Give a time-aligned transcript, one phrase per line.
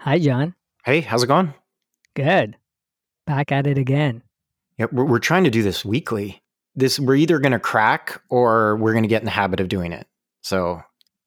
[0.00, 0.54] Hi, John.
[0.84, 1.52] Hey, how's it going?
[2.14, 2.56] Good.
[3.26, 4.22] Back at it again.
[4.78, 6.40] Yeah, we're, we're trying to do this weekly.
[6.74, 9.68] This we're either going to crack or we're going to get in the habit of
[9.68, 10.06] doing it.
[10.42, 10.82] So,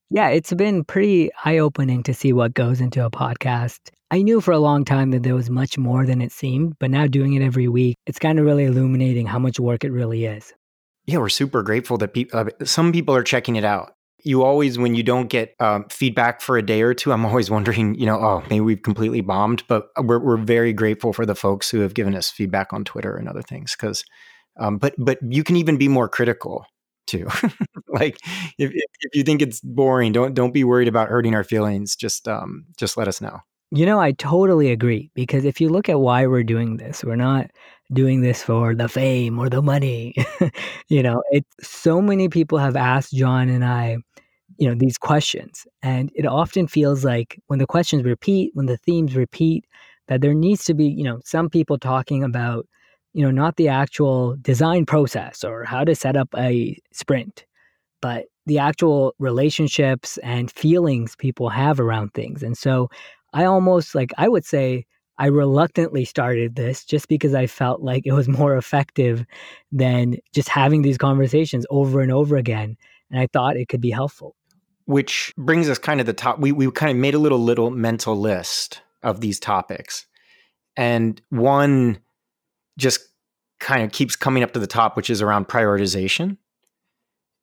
[0.10, 3.92] Yeah, it's been pretty eye opening to see what goes into a podcast.
[4.10, 6.90] I knew for a long time that there was much more than it seemed, but
[6.90, 10.26] now doing it every week, it's kind of really illuminating how much work it really
[10.26, 10.52] is.
[11.06, 12.40] yeah, we're super grateful that people.
[12.40, 13.96] Uh, some people are checking it out.
[14.24, 17.52] You always, when you don't get um, feedback for a day or two, I'm always
[17.52, 19.64] wondering, you know, oh, maybe we've completely bombed.
[19.68, 23.16] But we're we're very grateful for the folks who have given us feedback on Twitter
[23.16, 23.76] and other things.
[23.76, 24.04] Because,
[24.60, 26.66] um, but but you can even be more critical
[27.08, 27.28] too.
[27.88, 28.18] like
[28.58, 31.96] if, if you think it's boring, don't don't be worried about hurting our feelings.
[31.96, 33.40] Just um just let us know.
[33.72, 37.16] You know, I totally agree because if you look at why we're doing this, we're
[37.16, 37.50] not
[37.92, 40.16] doing this for the fame or the money.
[40.90, 43.98] you know, it so many people have asked John and I,
[44.58, 48.78] you know, these questions and it often feels like when the questions repeat, when the
[48.78, 49.66] themes repeat,
[50.08, 52.68] that there needs to be, you know, some people talking about,
[53.14, 57.46] you know, not the actual design process or how to set up a sprint,
[58.02, 62.44] but the actual relationships and feelings people have around things.
[62.44, 62.90] And so
[63.34, 64.86] I almost like I would say
[65.18, 69.26] I reluctantly started this just because I felt like it was more effective
[69.72, 72.78] than just having these conversations over and over again.
[73.10, 74.36] And I thought it could be helpful.
[74.86, 77.70] Which brings us kind of the top we we kind of made a little little
[77.70, 80.06] mental list of these topics.
[80.76, 82.00] And one
[82.78, 83.02] just
[83.60, 86.38] kind of keeps coming up to the top which is around prioritization.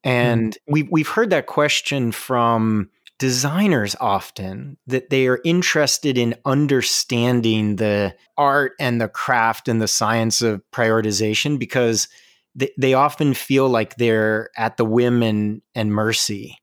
[0.02, 0.72] And mm-hmm.
[0.72, 8.16] we've we've heard that question from designers often that they are interested in understanding the
[8.38, 12.08] art and the craft and the science of prioritization because
[12.54, 16.59] they, they often feel like they're at the whim and, and mercy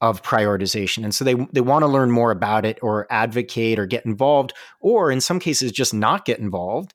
[0.00, 1.04] of prioritization.
[1.04, 4.52] And so they they want to learn more about it or advocate or get involved
[4.80, 6.94] or in some cases just not get involved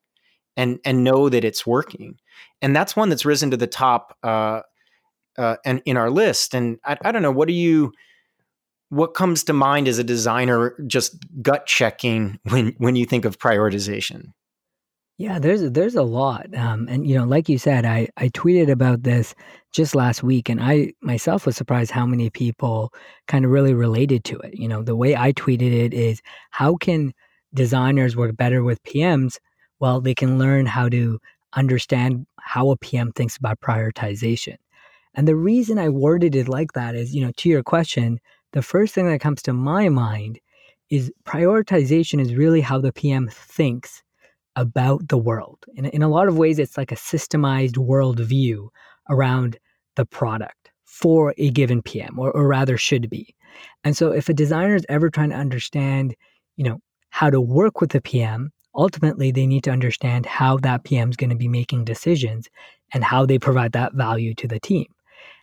[0.56, 2.18] and and know that it's working.
[2.62, 4.62] And that's one that's risen to the top uh,
[5.38, 6.54] uh, and in our list.
[6.54, 7.92] And I, I don't know, what do you
[8.90, 13.40] what comes to mind as a designer just gut checking when when you think of
[13.40, 14.32] prioritization?
[15.18, 18.70] Yeah, there's there's a lot, um, and you know, like you said, I I tweeted
[18.70, 19.36] about this
[19.72, 22.92] just last week, and I myself was surprised how many people
[23.28, 24.56] kind of really related to it.
[24.58, 27.14] You know, the way I tweeted it is, how can
[27.54, 29.38] designers work better with PMs?
[29.80, 31.20] Well, they can learn how to
[31.54, 34.58] understand how a PM thinks about prioritization.
[35.16, 38.20] And the reason I worded it like that is, you know, to your question,
[38.54, 40.40] the first thing that comes to my mind
[40.90, 44.02] is prioritization is really how the PM thinks
[44.56, 45.66] about the world.
[45.76, 48.68] In, in a lot of ways, it's like a systemized worldview
[49.10, 49.58] around
[49.96, 53.36] the product for a given PM, or, or rather, should be.
[53.84, 56.16] And so, if a designer is ever trying to understand,
[56.56, 60.84] you know, how to work with a PM, ultimately they need to understand how that
[60.84, 62.48] PM is going to be making decisions
[62.94, 64.86] and how they provide that value to the team.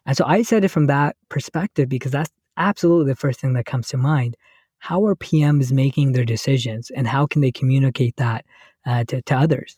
[0.06, 3.66] And so, I said it from that perspective because that's absolutely the first thing that
[3.66, 4.36] comes to mind.
[4.78, 8.44] How are PMs making their decisions, and how can they communicate that
[8.86, 9.76] uh, to, to others.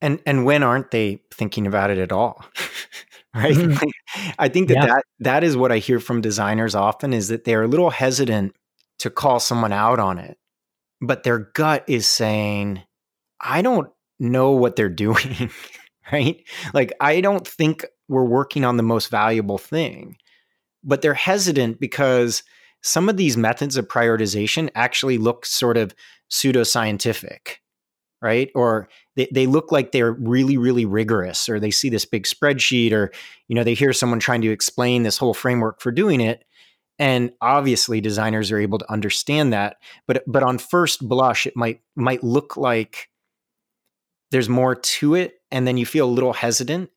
[0.00, 2.44] And and when aren't they thinking about it at all?
[3.34, 3.54] right?
[3.54, 3.90] Mhm.
[4.38, 4.86] I think that, Yeah.
[4.86, 8.56] that that is what I hear from designers often is that they're a little hesitant
[8.98, 10.38] to call someone out on it.
[11.00, 12.82] But their gut is saying,
[13.40, 13.88] I don't
[14.18, 15.50] know what they're doing,
[16.12, 16.42] right?
[16.74, 20.16] Like I don't think we're working on the most valuable thing.
[20.82, 22.42] But they're hesitant because
[22.82, 25.94] some of these methods of prioritization actually look sort of
[26.32, 27.58] pseudoscientific,
[28.22, 28.50] right?
[28.54, 32.92] Or they, they look like they're really, really rigorous, or they see this big spreadsheet,
[32.92, 33.12] or
[33.48, 36.44] you know, they hear someone trying to explain this whole framework for doing it.
[36.98, 39.76] And obviously designers are able to understand that.
[40.06, 43.10] But but on first blush, it might might look like
[44.30, 46.90] there's more to it, and then you feel a little hesitant.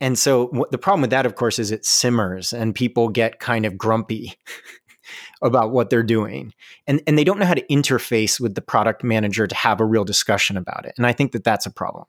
[0.00, 3.40] And so what, the problem with that, of course, is it simmers and people get
[3.40, 4.34] kind of grumpy
[5.42, 6.52] about what they're doing.
[6.86, 9.84] And, and they don't know how to interface with the product manager to have a
[9.84, 10.94] real discussion about it.
[10.96, 12.06] And I think that that's a problem.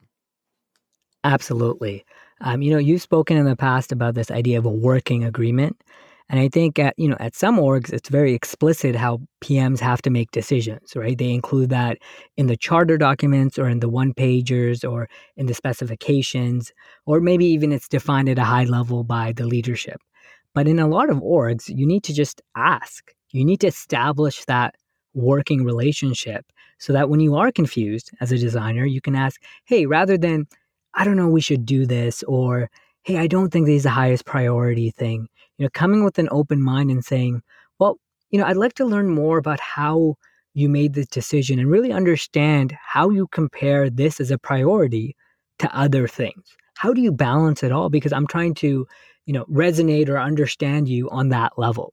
[1.24, 2.04] Absolutely.
[2.40, 5.82] Um, you know, you've spoken in the past about this idea of a working agreement.
[6.30, 10.00] And I think at, you know, at some orgs, it's very explicit how PMs have
[10.02, 11.18] to make decisions, right?
[11.18, 11.98] They include that
[12.36, 16.72] in the charter documents or in the one pagers or in the specifications,
[17.04, 20.00] or maybe even it's defined at a high level by the leadership.
[20.54, 23.12] But in a lot of orgs, you need to just ask.
[23.30, 24.74] You need to establish that
[25.14, 26.44] working relationship
[26.78, 30.46] so that when you are confused as a designer, you can ask, hey, rather than,
[30.94, 32.70] I don't know, we should do this, or
[33.02, 35.28] hey, I don't think this is the highest priority thing.
[35.58, 37.42] You know, coming with an open mind and saying,
[37.78, 37.98] well,
[38.30, 40.16] you know, I'd like to learn more about how
[40.54, 45.16] you made this decision and really understand how you compare this as a priority
[45.58, 46.44] to other things.
[46.74, 47.90] How do you balance it all?
[47.90, 48.86] Because I'm trying to,
[49.26, 51.92] you know, resonate or understand you on that level.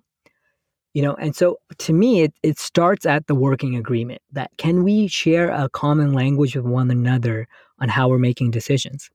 [0.93, 4.83] You know, and so to me, it, it starts at the working agreement that can
[4.83, 7.47] we share a common language with one another
[7.79, 9.09] on how we're making decisions?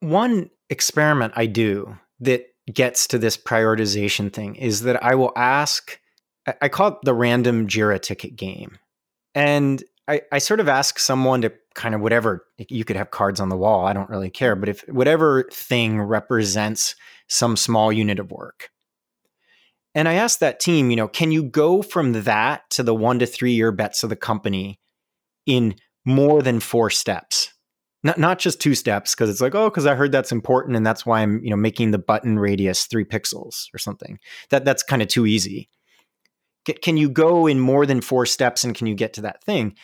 [0.00, 5.98] One experiment I do that gets to this prioritization thing is that I will ask
[6.62, 8.78] I call it the random Jira ticket game.
[9.34, 13.40] And I, I sort of ask someone to kind of whatever you could have cards
[13.40, 13.86] on the wall.
[13.86, 14.56] I don't really care.
[14.56, 16.96] But if whatever thing represents
[17.28, 18.70] some small unit of work.
[19.94, 23.18] And I ask that team, you know, can you go from that to the one
[23.18, 24.78] to three year bets of the company
[25.46, 27.52] in more than four steps?
[28.04, 30.86] Not not just two steps, because it's like, oh, because I heard that's important and
[30.86, 34.18] that's why I'm, you know, making the button radius three pixels or something.
[34.50, 35.68] That that's kind of too easy
[36.74, 39.74] can you go in more than four steps and can you get to that thing?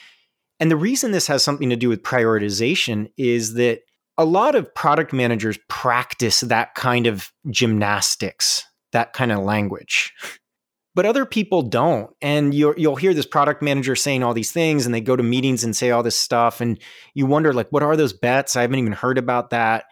[0.61, 3.81] And the reason this has something to do with prioritization is that
[4.16, 10.12] a lot of product managers practice that kind of gymnastics, that kind of language.
[10.94, 12.11] But other people don't.
[12.22, 15.22] And you will hear this product manager saying all these things, and they go to
[15.25, 16.61] meetings and say all this stuff.
[16.61, 16.78] And
[17.14, 18.55] you wonder, like, what are those bets?
[18.55, 19.87] I haven't even heard about that.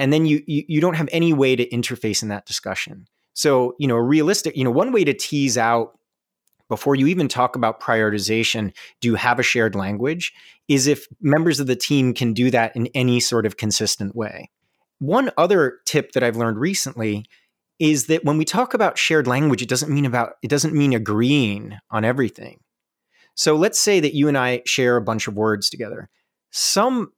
[0.00, 3.06] And then you, you, you don't have any way to interface in that discussion.
[3.34, 5.97] So, you know, realistic, you know, one way to tease out
[6.68, 10.32] before you even talk about prioritization, do you have a shared language?
[10.68, 14.50] Is if members of the team can do that in any sort of consistent way.
[14.98, 17.24] One other tip that I've learned recently
[17.78, 20.92] is that when we talk about shared language, it doesn't mean about it doesn't mean
[20.92, 22.60] agreeing on everything.
[23.34, 26.10] So let's say that you and I share a bunch of words together.
[26.50, 27.12] Some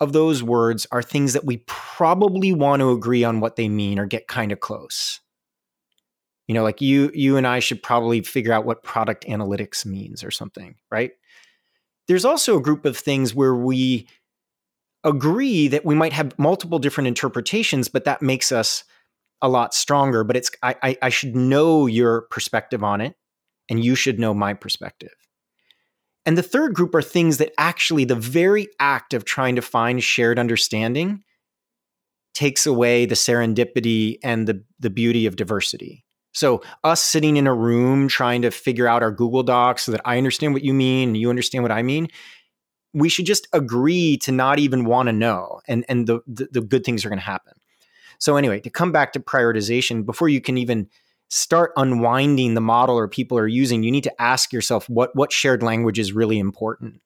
[0.00, 3.98] of those words are things that we probably want to agree on what they mean
[3.98, 5.20] or get kind of close
[6.50, 10.24] you know like you you and i should probably figure out what product analytics means
[10.24, 11.12] or something right?
[12.08, 14.08] There's also a group of things where we
[15.04, 18.82] agree that we might have multiple different interpretations but that makes us
[19.40, 23.14] a lot stronger but it's i i should know your perspective on it
[23.68, 25.14] and you should know my perspective.
[26.26, 30.02] And the third group are things that actually the very act of trying to find
[30.02, 31.22] shared understanding
[32.34, 37.54] takes away the serendipity and the the beauty of diversity so, us sitting in a
[37.54, 41.10] room trying to figure out our Google Docs so that I understand what you mean
[41.10, 42.08] and you understand what I mean,
[42.94, 46.60] we should just agree to not even want to know, and and the, the, the
[46.60, 47.54] good things are going to happen.
[48.18, 50.88] So, anyway, to come back to prioritization, before you can even
[51.28, 55.32] start unwinding the model or people are using, you need to ask yourself what what
[55.32, 57.00] shared language is really important,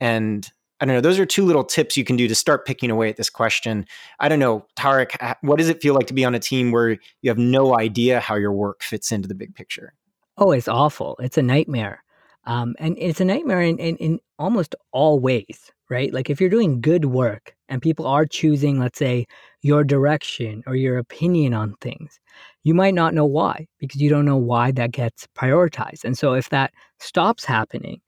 [0.00, 0.50] and
[0.80, 1.00] I don't know.
[1.00, 3.86] Those are two little tips you can do to start picking away at this question.
[4.20, 6.90] I don't know, Tarek, what does it feel like to be on a team where
[6.90, 9.94] you have no idea how your work fits into the big picture?
[10.36, 11.16] Oh, it's awful.
[11.20, 12.02] It's a nightmare.
[12.44, 16.12] Um, and it's a nightmare in, in, in almost all ways, right?
[16.12, 19.26] Like if you're doing good work and people are choosing, let's say,
[19.62, 22.20] your direction or your opinion on things,
[22.62, 26.04] you might not know why because you don't know why that gets prioritized.
[26.04, 28.00] And so if that stops happening,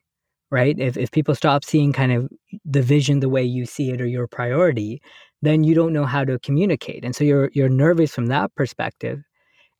[0.50, 0.78] right?
[0.78, 2.28] If, if people stop seeing kind of
[2.64, 5.02] the vision the way you see it or your priority,
[5.42, 7.04] then you don't know how to communicate.
[7.04, 9.20] And so you're you're nervous from that perspective.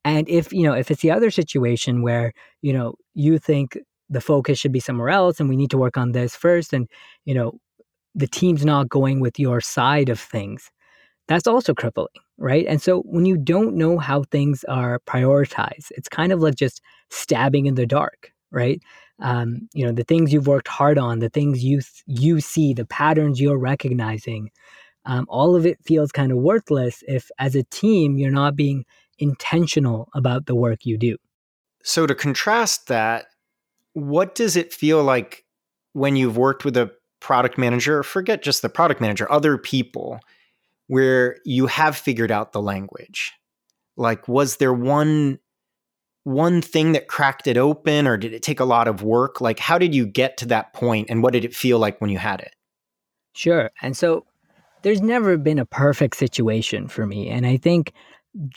[0.05, 2.33] And if, you know, if it's the other situation where,
[2.63, 3.77] you know, you think
[4.09, 6.89] the focus should be somewhere else and we need to work on this first and,
[7.25, 7.59] you know,
[8.15, 10.71] the team's not going with your side of things,
[11.29, 12.67] that's also crippling, right?
[12.69, 16.81] And so when you don't know how things are prioritized, it's kind of like just
[17.11, 18.81] stabbing in the dark, right?
[19.21, 22.73] Um, you know the things you've worked hard on the things you th- you see
[22.73, 24.51] the patterns you're recognizing
[25.09, 28.85] um, all of it feels kind of worthless if as a team you're not being
[29.19, 31.17] intentional about the work you do.
[31.83, 33.27] So to contrast that
[33.95, 35.45] what does it feel like
[35.95, 40.21] when you've worked with a product manager forget just the product manager other people
[40.87, 43.33] where you have figured out the language?
[43.97, 45.39] Like was there one
[46.29, 49.41] one thing that cracked it open or did it take a lot of work?
[49.41, 52.11] Like, how did you get to that point and what did it feel like when
[52.11, 52.55] you had it?
[53.33, 53.71] Sure.
[53.81, 54.27] And so
[54.83, 57.31] there's never been a perfect situation for me.
[57.31, 57.95] And I think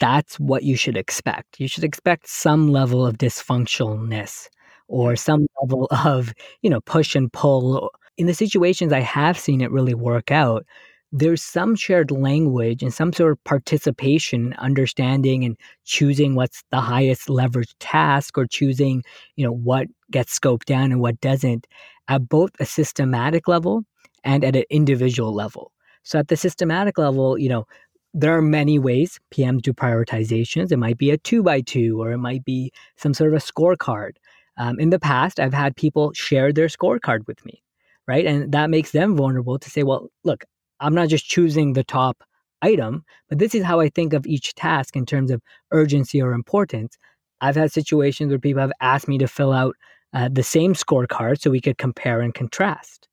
[0.00, 1.58] that's what you should expect.
[1.58, 4.48] You should expect some level of dysfunctionalness
[4.88, 7.90] or some level of, you know, push and pull.
[8.18, 10.66] In the situations I have seen it really work out,
[11.12, 17.28] there's some shared language and some sort of participation, understanding and choosing what's the highest
[17.28, 19.04] leverage task or choosing,
[19.36, 21.66] you know, what gets scoped down and what doesn't
[22.08, 23.84] at both a systematic level
[24.24, 25.70] and at an individual level.
[26.02, 27.66] So at the systematic level, you know,
[28.14, 30.72] there are many ways PMs do prioritizations.
[30.72, 33.44] It might be a two by two, or it might be some sort of a
[33.44, 34.12] scorecard.
[34.58, 37.62] Um, in the past, I've had people share their scorecard with me,
[38.06, 38.26] right?
[38.26, 40.44] And that makes them vulnerable to say, well, look,
[40.82, 42.22] I'm not just choosing the top
[42.60, 46.32] item, but this is how I think of each task in terms of urgency or
[46.32, 46.98] importance.
[47.40, 49.76] I've had situations where people have asked me to fill out
[50.12, 53.08] uh, the same scorecard so we could compare and contrast,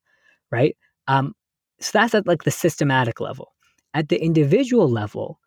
[0.50, 0.76] right?
[1.08, 1.34] Um,
[1.80, 3.52] so that's at like the systematic level.
[3.94, 5.40] At the individual level,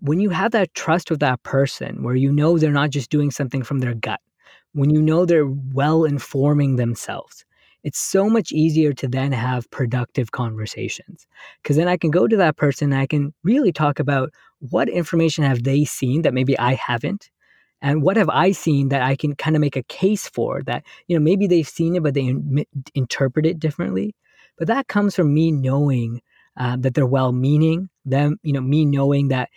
[0.00, 3.30] when you have that trust with that person where you know they're not just doing
[3.30, 4.20] something from their gut,
[4.72, 7.44] when you know they're well informing themselves,
[7.84, 11.26] it's so much easier to then have productive conversations.
[11.62, 14.88] Because then I can go to that person and I can really talk about what
[14.88, 17.30] information have they seen that maybe I haven't.
[17.82, 20.82] And what have I seen that I can kind of make a case for that,
[21.06, 22.64] you know, maybe they've seen it, but they in-
[22.94, 24.14] interpret it differently.
[24.56, 26.22] But that comes from me knowing
[26.56, 29.50] uh, that they're well meaning, them, you know, me knowing that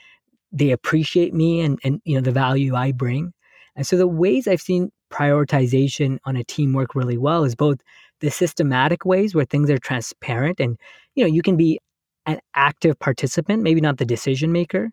[0.52, 3.32] they appreciate me and, and, you know, the value I bring.
[3.78, 7.78] And so the ways I've seen prioritization on a team work really well is both
[8.20, 10.78] the systematic ways where things are transparent and
[11.16, 11.80] you know you can be
[12.26, 14.92] an active participant maybe not the decision maker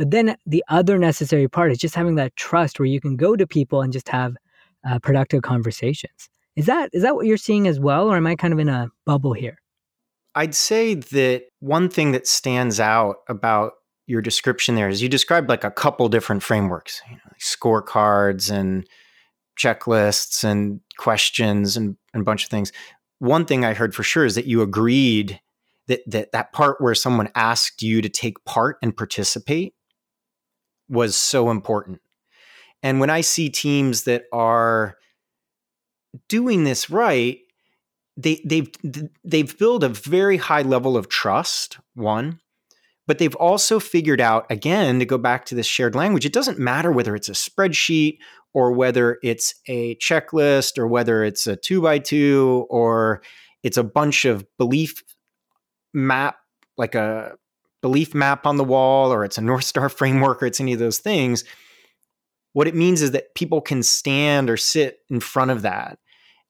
[0.00, 3.36] but then the other necessary part is just having that trust where you can go
[3.36, 4.34] to people and just have
[4.88, 6.30] uh, productive conversations.
[6.56, 8.70] Is that is that what you're seeing as well or am i kind of in
[8.70, 9.58] a bubble here?
[10.34, 13.72] I'd say that one thing that stands out about
[14.06, 18.50] your description there is you described like a couple different frameworks you know, like scorecards
[18.50, 18.86] and
[19.60, 22.72] checklists and questions and, and a bunch of things.
[23.18, 25.40] One thing I heard for sure is that you agreed
[25.88, 29.74] that, that that part where someone asked you to take part and participate
[30.88, 32.00] was so important.
[32.82, 34.96] And when I see teams that are
[36.28, 37.38] doing this right,
[38.16, 38.70] they they've
[39.24, 41.78] they've built a very high level of trust.
[41.94, 42.40] One,
[43.06, 46.24] but they've also figured out again to go back to this shared language.
[46.24, 48.18] It doesn't matter whether it's a spreadsheet
[48.52, 53.22] or whether it's a checklist or whether it's a two by two or
[53.62, 55.02] it's a bunch of belief
[55.92, 56.36] map,
[56.76, 57.36] like a
[57.82, 60.78] belief map on the wall, or it's a North Star framework, or it's any of
[60.78, 61.44] those things.
[62.52, 65.98] What it means is that people can stand or sit in front of that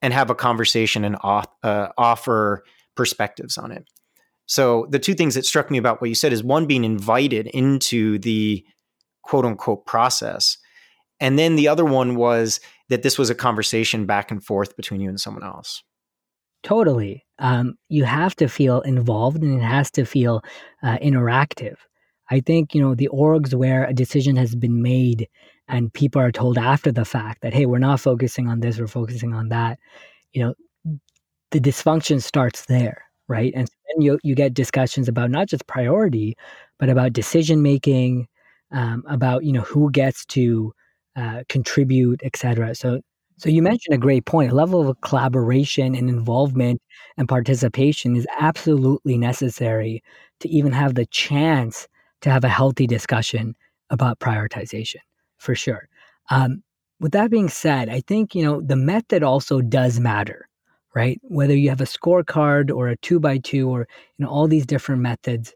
[0.00, 2.64] and have a conversation and uh, offer
[2.96, 3.84] perspectives on it.
[4.46, 7.46] So, the two things that struck me about what you said is one, being invited
[7.48, 8.64] into the
[9.22, 10.56] quote unquote process
[11.20, 15.00] and then the other one was that this was a conversation back and forth between
[15.00, 15.82] you and someone else.
[16.62, 17.24] Totally.
[17.38, 20.42] Um, you have to feel involved and it has to feel
[20.82, 21.76] uh, interactive.
[22.30, 25.28] I think, you know, the orgs where a decision has been made
[25.68, 28.86] and people are told after the fact that, hey, we're not focusing on this, we're
[28.86, 29.78] focusing on that,
[30.32, 30.54] you know,
[31.50, 33.52] the dysfunction starts there, right?
[33.56, 36.36] And then you, you get discussions about not just priority,
[36.78, 38.28] but about decision making,
[38.70, 40.72] um, about, you know, who gets to
[41.20, 42.74] uh, contribute, etc.
[42.74, 43.00] So,
[43.36, 44.52] so you mentioned a great point.
[44.52, 46.80] A level of collaboration and involvement
[47.18, 50.02] and participation is absolutely necessary
[50.40, 51.88] to even have the chance
[52.22, 53.54] to have a healthy discussion
[53.90, 55.00] about prioritization,
[55.38, 55.88] for sure.
[56.30, 56.62] Um,
[57.00, 60.48] with that being said, I think you know the method also does matter,
[60.94, 61.18] right?
[61.22, 64.66] Whether you have a scorecard or a two by two or you know all these
[64.66, 65.54] different methods,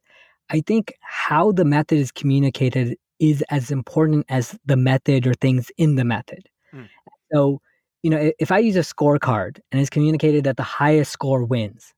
[0.50, 5.70] I think how the method is communicated is as important as the method or things
[5.76, 6.48] in the method.
[6.72, 6.88] Mm.
[7.32, 7.60] So,
[8.02, 11.94] you know, if I use a scorecard and it's communicated that the highest score wins,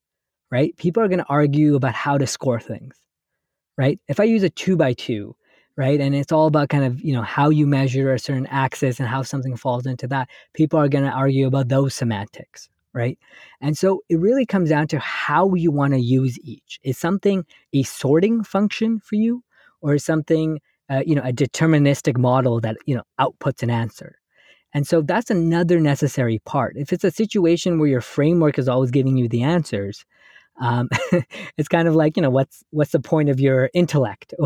[0.51, 0.77] right?
[0.77, 2.97] People are going to argue about how to score things,
[3.77, 3.99] right?
[4.09, 5.35] If I use a two by two,
[5.77, 8.99] right, and it's all about kind of, you know, how you measure a certain axis
[8.99, 13.19] and how something falls into that, people are going to argue about those semantics, right?
[13.61, 16.79] And so it really comes down to how you want to use each.
[16.83, 19.43] Is something a sorting function for you
[19.81, 24.19] or is something uh, you know a deterministic model that you know outputs an answer.
[24.75, 26.77] And so that's another necessary part.
[26.77, 30.05] If it's a situation where your framework is always giving you the answers
[30.59, 30.89] um,
[31.57, 34.35] it's kind of like you know what's what's the point of your intellect?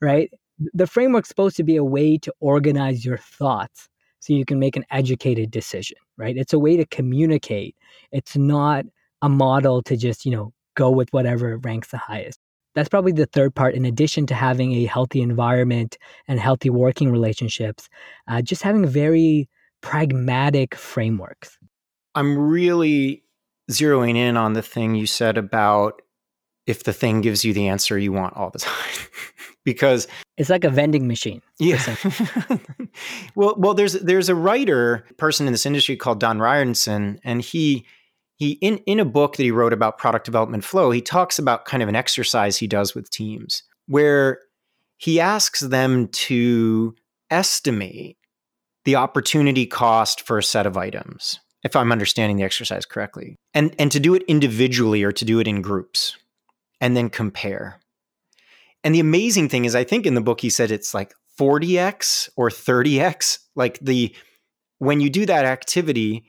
[0.00, 0.32] Right?
[0.72, 4.76] The framework's supposed to be a way to organize your thoughts so you can make
[4.76, 6.36] an educated decision right?
[6.36, 7.76] It's a way to communicate.
[8.12, 8.84] It's not
[9.22, 12.40] a model to just you know go with whatever ranks the highest
[12.74, 17.10] that's probably the third part in addition to having a healthy environment and healthy working
[17.10, 17.88] relationships
[18.28, 19.48] uh, just having very
[19.80, 21.58] pragmatic frameworks.
[22.14, 23.22] I'm really
[23.70, 26.02] zeroing in on the thing you said about
[26.66, 29.08] if the thing gives you the answer you want all the time
[29.64, 31.96] because it's like a vending machine yeah.
[33.34, 37.86] well well there's there's a writer person in this industry called Don Reinertsen and he
[38.36, 41.64] he in in a book that he wrote about product development flow he talks about
[41.64, 44.40] kind of an exercise he does with teams where
[44.96, 46.94] he asks them to
[47.30, 48.16] estimate
[48.84, 53.74] the opportunity cost for a set of items, if I'm understanding the exercise correctly, and,
[53.78, 56.16] and to do it individually or to do it in groups
[56.80, 57.80] and then compare.
[58.82, 62.28] And the amazing thing is, I think in the book he said it's like 40x
[62.36, 63.38] or 30x.
[63.56, 64.14] Like the
[64.78, 66.24] when you do that activity,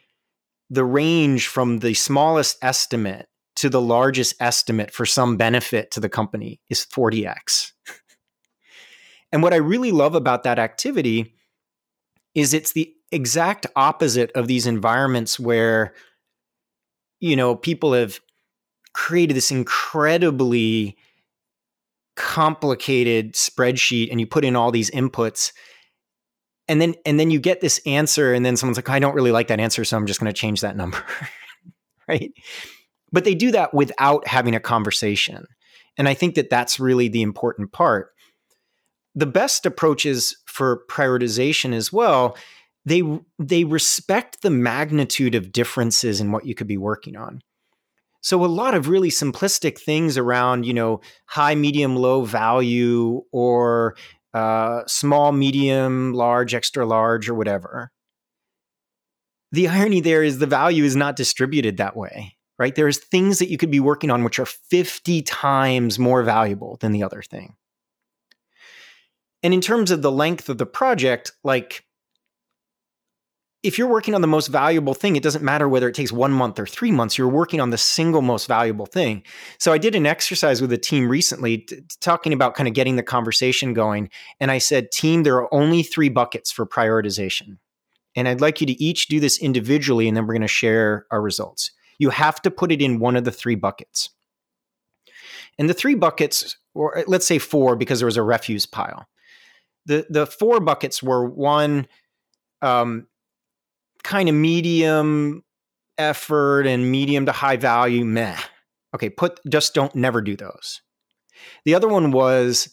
[0.69, 6.09] the range from the smallest estimate to the largest estimate for some benefit to the
[6.09, 7.71] company is 40x.
[9.31, 11.35] and what I really love about that activity
[12.33, 15.93] is it's the exact opposite of these environments where
[17.19, 18.19] you know people have
[18.93, 20.97] created this incredibly
[22.15, 25.51] complicated spreadsheet and you put in all these inputs
[26.67, 29.31] and then and then you get this answer and then someone's like i don't really
[29.31, 31.03] like that answer so i'm just going to change that number
[32.07, 32.31] right?
[33.11, 35.45] But they do that without having a conversation
[35.97, 38.11] and i think that that's really the important part.
[39.17, 42.35] The best approaches for prioritization as well
[42.85, 43.01] they
[43.39, 47.41] they respect the magnitude of differences in what you could be working on.
[48.21, 53.95] So a lot of really simplistic things around you know high medium low value or
[54.35, 57.91] uh, small, medium, large, extra large, or whatever.
[59.53, 62.75] The irony there is the value is not distributed that way, right?
[62.75, 66.91] There's things that you could be working on which are 50 times more valuable than
[66.91, 67.55] the other thing.
[69.41, 71.84] And in terms of the length of the project, like
[73.65, 76.31] if you're working on the most valuable thing, it doesn't matter whether it takes one
[76.31, 79.23] month or three months, you're working on the single most valuable thing.
[79.57, 82.95] So I did an exercise with a team recently t- talking about kind of getting
[82.95, 84.09] the conversation going.
[84.39, 87.57] And I said, team, there are only three buckets for prioritization.
[88.15, 91.05] And I'd like you to each do this individually, and then we're going to share
[91.11, 91.71] our results.
[91.99, 94.09] You have to put it in one of the three buckets.
[95.57, 99.07] And the three buckets, or let's say four, because there was a refuse pile.
[99.85, 101.87] The, the four buckets were one,
[102.61, 103.07] um,
[104.05, 105.43] kind of medium
[105.97, 108.37] effort and medium to high value, meh.
[108.93, 110.81] Okay, put just don't never do those.
[111.65, 112.69] The other one was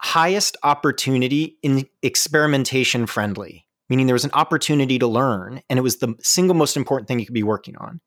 [0.00, 5.98] highest opportunity in experimentation friendly, meaning there was an opportunity to learn and it was
[5.98, 8.00] the single most important thing you could be working on.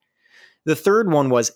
[0.66, 1.52] The third one was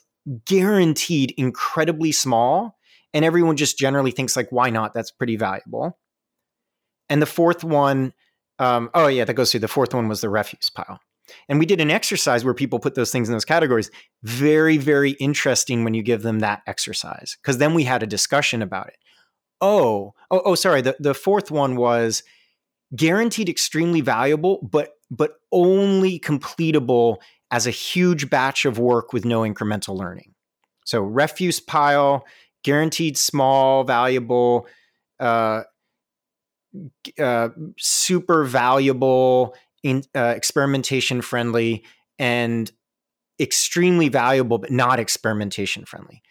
[0.47, 2.79] guaranteed incredibly small
[3.12, 5.99] and everyone just generally thinks like why not that's pretty valuable.
[7.11, 8.15] And the fourth one
[8.62, 9.61] um, oh yeah, that goes through.
[9.61, 11.01] The fourth one was the refuse pile.
[11.48, 13.90] And we did an exercise where people put those things in those categories.
[14.22, 17.37] Very, very interesting when you give them that exercise.
[17.40, 18.98] Because then we had a discussion about it.
[19.61, 20.81] Oh, oh, oh, sorry.
[20.81, 22.22] The, the fourth one was
[22.94, 27.16] guaranteed extremely valuable, but but only completable
[27.51, 30.35] as a huge batch of work with no incremental learning.
[30.85, 32.25] So refuse pile,
[32.64, 34.66] guaranteed small, valuable,
[35.20, 35.62] uh,
[37.19, 41.85] uh, super valuable, in, uh, experimentation friendly,
[42.19, 42.71] and
[43.41, 46.23] extremely valuable, but not experimentation friendly.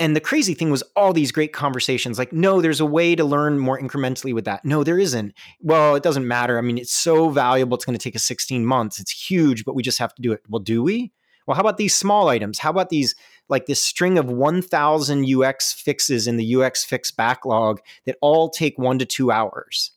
[0.00, 3.22] And the crazy thing was all these great conversations like, no, there's a way to
[3.22, 4.64] learn more incrementally with that.
[4.64, 5.34] No, there isn't.
[5.60, 6.56] Well, it doesn't matter.
[6.56, 7.74] I mean, it's so valuable.
[7.74, 8.98] It's going to take us 16 months.
[8.98, 10.40] It's huge, but we just have to do it.
[10.48, 11.12] Well, do we?
[11.46, 12.58] Well, how about these small items?
[12.58, 13.14] How about these
[13.50, 18.78] like this string of 1000 UX fixes in the UX fix backlog that all take
[18.78, 19.92] 1 to 2 hours?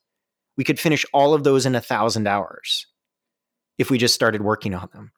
[0.58, 2.88] We could finish all of those in a 1000 hours
[3.78, 5.12] if we just started working on them.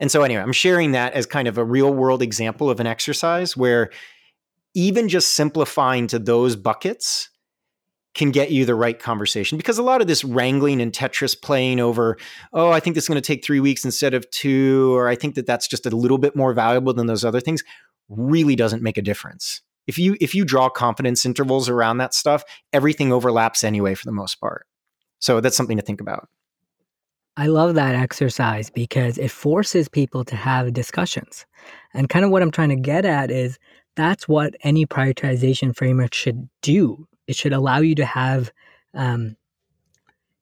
[0.00, 2.86] And so anyway, I'm sharing that as kind of a real world example of an
[2.86, 3.90] exercise where
[4.74, 7.28] even just simplifying to those buckets
[8.14, 11.80] can get you the right conversation because a lot of this wrangling and Tetris playing
[11.80, 12.18] over,
[12.52, 15.14] oh, I think this is going to take three weeks instead of two, or I
[15.14, 17.62] think that that's just a little bit more valuable than those other things,
[18.16, 19.62] really doesn't make a difference.
[19.86, 24.12] If you if you draw confidence intervals around that stuff, everything overlaps anyway for the
[24.12, 24.66] most part.
[25.18, 26.28] So that's something to think about.
[27.36, 31.46] I love that exercise because it forces people to have discussions.
[31.94, 33.58] And kind of what I'm trying to get at is
[33.96, 38.52] that's what any prioritization framework should do it should allow you to have
[38.94, 39.36] um,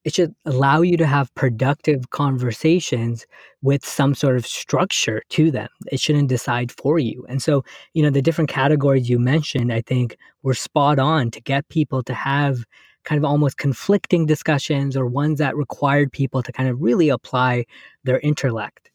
[0.04, 3.26] it should allow you to have productive conversations
[3.62, 5.68] with some sort of structure to them.
[5.92, 7.26] It shouldn't decide for you.
[7.28, 11.40] And so, you know, the different categories you mentioned, I think were spot on to
[11.40, 12.64] get people to have
[13.04, 17.64] kind of almost conflicting discussions or ones that required people to kind of really apply
[18.04, 18.90] their intellect.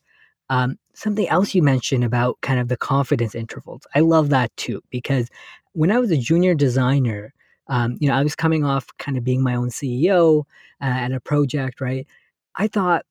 [0.50, 3.82] Um, something else you mentioned about kind of the confidence intervals.
[3.96, 5.30] I love that too, because
[5.74, 7.34] when I was a junior designer,
[7.68, 10.44] um, you know, I was coming off kind of being my own CEO
[10.82, 12.08] uh, at a project, right?
[12.56, 13.06] I thought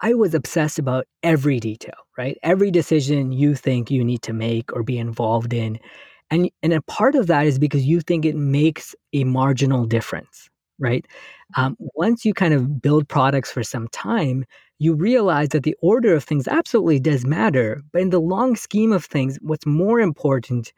[0.00, 2.36] I was obsessed about every detail, right?
[2.42, 5.78] Every decision you think you need to make or be involved in.
[6.30, 10.50] And, and a part of that is because you think it makes a marginal difference,
[10.78, 11.06] right?
[11.56, 14.44] Um, once you kind of build products for some time,
[14.78, 17.80] you realize that the order of things absolutely does matter.
[17.92, 20.72] But in the long scheme of things, what's more important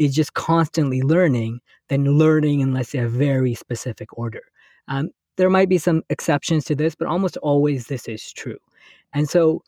[0.00, 1.60] is just constantly learning
[1.90, 4.40] than learning in, let's say, a very specific order.
[4.88, 8.56] Um, there might be some exceptions to this, but almost always this is true.
[9.12, 9.62] And so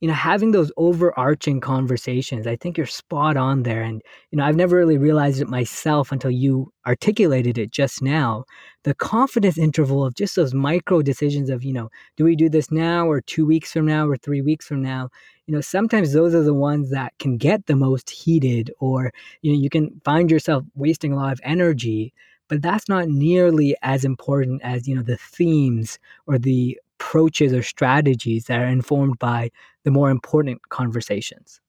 [0.00, 3.82] you know, having those overarching conversations, I think you're spot on there.
[3.82, 8.44] And, you know, I've never really realized it myself until you articulated it just now.
[8.84, 12.70] The confidence interval of just those micro decisions of, you know, do we do this
[12.70, 15.08] now or two weeks from now or three weeks from now?
[15.46, 19.52] You know, sometimes those are the ones that can get the most heated or, you
[19.52, 22.12] know, you can find yourself wasting a lot of energy
[22.48, 27.62] but that's not nearly as important as you know the themes or the approaches or
[27.62, 29.50] strategies that are informed by
[29.86, 31.60] the more important conversations.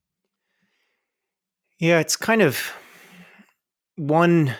[1.80, 2.74] Yeah, it's kind of
[3.96, 4.56] one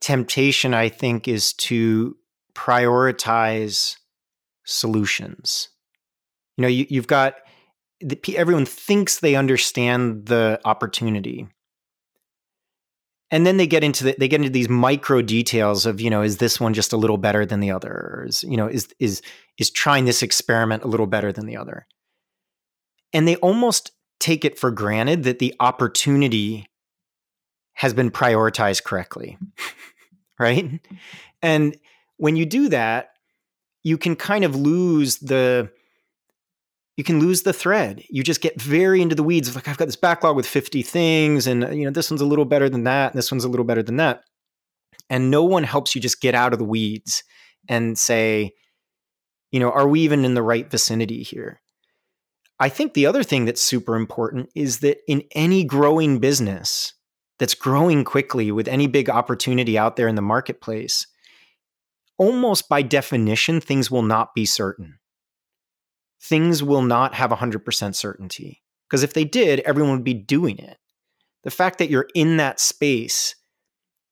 [0.00, 2.16] temptation, I think, is to
[2.54, 3.96] prioritize
[4.62, 5.70] solutions.
[6.56, 7.34] You know, you, have got
[8.36, 11.48] everyone thinks they understand the opportunity,
[13.32, 16.22] and then they get into the, they get into these micro details of you know
[16.22, 18.86] is this one just a little better than the other or is you know is
[19.00, 19.20] is
[19.58, 21.88] is trying this experiment a little better than the other
[23.14, 26.66] and they almost take it for granted that the opportunity
[27.74, 29.38] has been prioritized correctly
[30.38, 30.80] right
[31.40, 31.76] and
[32.18, 33.10] when you do that
[33.82, 35.70] you can kind of lose the
[36.96, 38.02] you can lose the thread.
[38.08, 40.82] You just get very into the weeds of like, I've got this backlog with 50
[40.82, 43.48] things, and you know, this one's a little better than that, and this one's a
[43.48, 44.22] little better than that.
[45.10, 47.24] And no one helps you just get out of the weeds
[47.68, 48.52] and say,
[49.50, 51.60] you know, are we even in the right vicinity here?
[52.60, 56.94] I think the other thing that's super important is that in any growing business
[57.38, 61.06] that's growing quickly with any big opportunity out there in the marketplace,
[62.16, 64.98] almost by definition, things will not be certain
[66.24, 68.62] things will not have 100% certainty.
[68.88, 70.78] Because if they did, everyone would be doing it.
[71.42, 73.34] The fact that you're in that space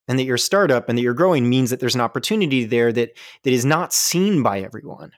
[0.08, 2.92] and that you're a startup and that you're growing means that there's an opportunity there
[2.92, 5.12] that, that is not seen by everyone.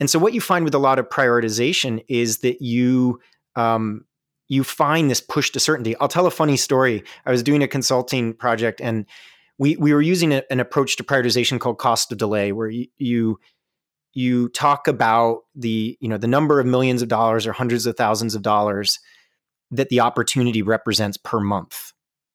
[0.00, 3.20] And so, what you find with a lot of prioritization is that you
[3.54, 4.04] um,
[4.48, 5.96] you find this push to certainty.
[5.98, 7.04] I'll tell a funny story.
[7.26, 9.06] I was doing a consulting project and
[9.58, 12.86] we we were using a, an approach to prioritization called cost of delay, where you,
[12.98, 13.38] you
[14.12, 17.96] you talk about the you know the number of millions of dollars or hundreds of
[17.96, 18.98] thousands of dollars
[19.70, 21.92] that the opportunity represents per month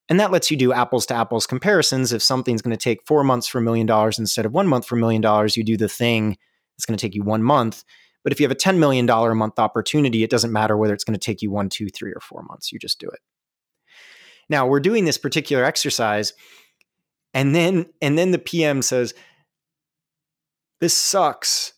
[0.08, 3.24] and that lets you do apples to apples comparisons if something's going to take four
[3.24, 5.76] months for a million dollars instead of one month for a million dollars you do
[5.76, 6.38] the thing
[6.78, 7.84] that's going to take you one month
[8.24, 11.04] but if you have a $10 million a month opportunity it doesn't matter whether it's
[11.04, 13.20] going to take you one two three or four months you just do it
[14.50, 16.34] now we're doing this particular exercise
[17.34, 19.14] and then and then the pm says
[20.82, 21.74] this sucks.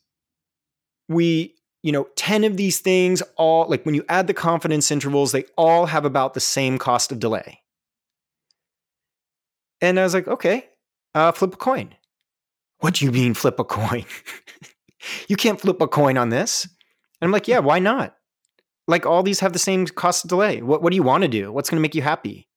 [1.08, 5.32] We, you know, 10 of these things all like when you add the confidence intervals,
[5.32, 7.62] they all have about the same cost of delay.
[9.80, 10.66] And I was like, okay,
[11.16, 11.96] uh, flip a coin.
[12.80, 14.06] What do you mean flip a coin?
[15.28, 16.66] you can't flip a coin on this.
[17.22, 18.16] And I'm like, yeah, why not?
[18.88, 20.62] Like all these have the same cost of delay.
[20.62, 21.52] What, what do you want to do?
[21.52, 22.48] What's going to make you happy?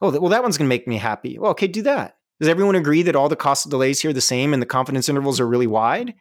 [0.00, 1.38] Oh, well, that one's going to make me happy.
[1.38, 2.16] Well, okay, do that.
[2.38, 4.66] Does everyone agree that all the cost of delays here are the same and the
[4.66, 6.14] confidence intervals are really wide?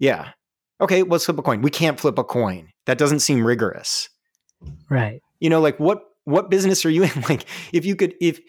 [0.00, 0.30] Yeah.
[0.80, 1.62] Okay, let's flip a coin.
[1.62, 2.70] We can't flip a coin.
[2.86, 4.08] That doesn't seem rigorous.
[4.90, 5.22] Right.
[5.38, 7.10] You know, like what what business are you in?
[7.28, 8.40] Like if you could if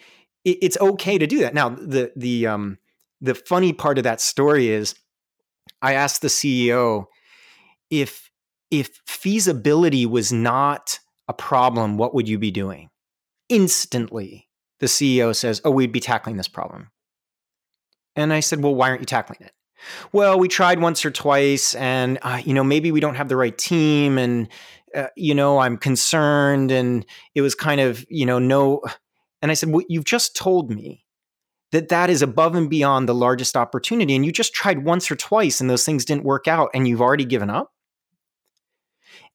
[0.44, 1.54] it's okay to do that.
[1.54, 2.78] Now, the the um
[3.20, 4.94] the funny part of that story is
[5.82, 7.06] I asked the CEO
[7.90, 8.30] if
[8.70, 12.88] if feasibility was not a problem, what would you be doing?
[13.48, 16.90] Instantly, the CEO says, Oh, we'd be tackling this problem.
[18.16, 19.52] And I said, Well, why aren't you tackling it?
[20.12, 23.36] Well, we tried once or twice, and uh, you know maybe we don't have the
[23.36, 24.48] right team, and
[24.94, 28.82] uh, you know I'm concerned, and it was kind of you know no.
[29.42, 31.06] And I said, well, you've just told me
[31.72, 35.16] that that is above and beyond the largest opportunity, and you just tried once or
[35.16, 37.72] twice, and those things didn't work out, and you've already given up.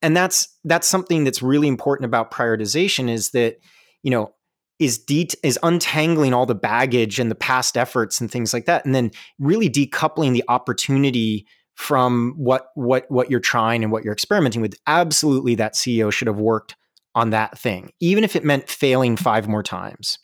[0.01, 3.57] And that's that's something that's really important about prioritization is that
[4.03, 4.33] you know
[4.79, 8.85] is de- is untangling all the baggage and the past efforts and things like that
[8.85, 11.45] and then really decoupling the opportunity
[11.75, 16.27] from what what what you're trying and what you're experimenting with absolutely that CEO should
[16.27, 16.75] have worked
[17.13, 20.19] on that thing even if it meant failing five more times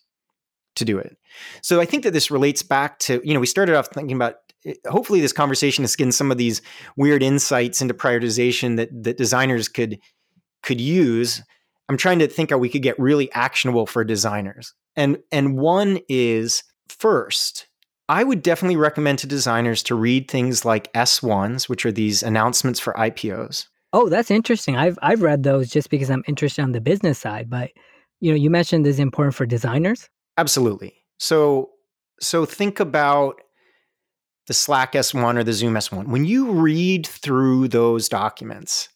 [0.74, 1.16] to do it
[1.62, 4.36] so i think that this relates back to you know we started off thinking about
[4.64, 6.62] eh, hopefully this conversation is getting some of these
[6.96, 9.98] weird insights into prioritization that that designers could
[10.62, 11.42] could use
[11.92, 14.72] I'm trying to think how we could get really actionable for designers.
[14.96, 17.66] And and one is first,
[18.08, 22.80] I would definitely recommend to designers to read things like S1s, which are these announcements
[22.80, 23.66] for IPOs.
[23.92, 24.76] Oh, that's interesting.
[24.76, 27.70] I've I've read those just because I'm interested on the business side, but
[28.20, 30.08] you know, you mentioned this is important for designers?
[30.36, 30.94] Absolutely.
[31.18, 31.70] So
[32.20, 33.40] so think about
[34.46, 36.08] the Slack S1 or the Zoom S1.
[36.08, 38.88] When you read through those documents,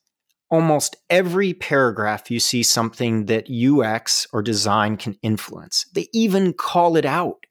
[0.50, 5.86] almost every paragraph you see something that UX or design can influence.
[5.94, 7.46] They even call it out.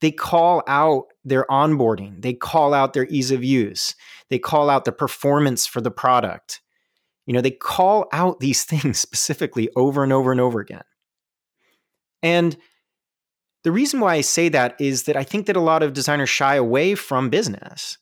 [0.00, 3.94] They call out their onboarding, they call out their ease of use,
[4.30, 6.60] they call out the performance for the product.
[7.24, 10.82] You know, they call out these things specifically over and over and over again.
[12.20, 12.56] And
[13.64, 16.28] the reason why I say that is that I think that a lot of designers
[16.28, 17.98] shy away from business.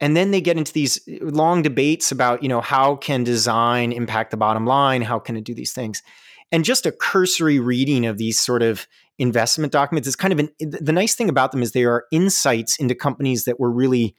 [0.00, 3.92] And then they get into these uh, long debates about you know how can design
[3.92, 5.02] impact the bottom line?
[5.02, 6.02] How can it do these things?
[6.50, 8.86] And just a cursory reading of these sort of
[9.18, 12.76] investment documents is kind of an the nice thing about them is they are insights
[12.78, 14.16] into companies that were really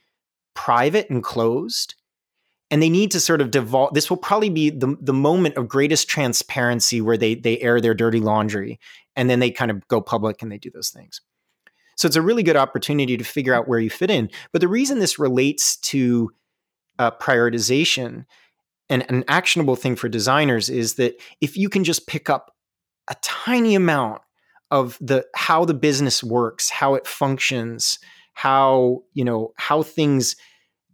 [0.54, 1.94] private and closed.
[2.70, 5.68] And they need to sort of devolve this will probably be the, the moment of
[5.68, 8.80] greatest transparency where they they air their dirty laundry
[9.16, 11.20] and then they kind of go public and they do those things
[11.96, 14.30] so it's a really good opportunity to figure out where you fit in.
[14.52, 16.30] But the reason this relates to
[16.98, 18.24] uh, prioritization
[18.90, 22.54] and an actionable thing for designers is that if you can just pick up
[23.08, 24.22] a tiny amount
[24.70, 27.98] of the how the business works, how it functions,
[28.34, 30.36] how you know how things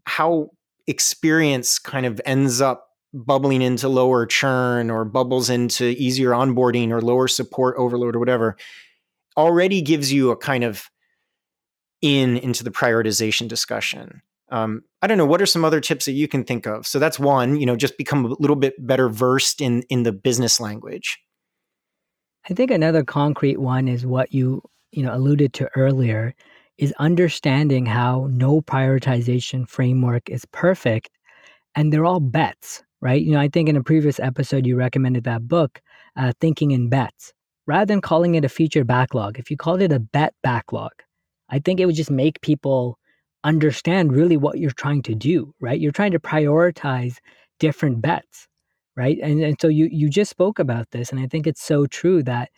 [0.07, 0.51] how
[0.87, 7.01] experience kind of ends up bubbling into lower churn or bubbles into easier onboarding or
[7.01, 8.57] lower support overload or whatever
[9.37, 10.91] already gives you a kind of
[12.03, 14.23] in into the prioritization discussion.
[14.51, 15.27] Um, I don't know.
[15.27, 16.87] What are some other tips that you can think of?
[16.87, 17.61] So that's one.
[17.61, 21.19] You know, just become a little bit better versed in in the business language.
[22.49, 26.35] I think another concrete one is what you you know alluded to earlier
[26.79, 31.11] is understanding how no prioritization framework is perfect
[31.75, 35.25] and they're all bets right you know i think in a previous episode you recommended
[35.25, 35.81] that book
[36.17, 37.33] uh, thinking in bets
[37.71, 40.91] rather than calling it a feature backlog, if you called it a bet backlog,
[41.51, 42.99] I think it would just make people
[43.45, 45.79] understand really what you're trying to do, right?
[45.81, 47.19] You're trying to prioritize
[47.61, 48.49] different bets,
[48.97, 49.19] right?
[49.23, 52.25] And, and so you you just spoke about this, and I think it's so true
[52.25, 52.51] that,